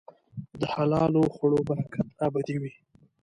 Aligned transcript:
د 0.59 0.61
حلال 0.73 1.13
خوړو 1.35 1.59
برکت 1.69 2.07
ابدي 2.27 2.55
وي. 2.61 2.73